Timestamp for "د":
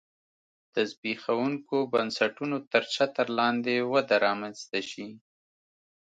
0.73-0.75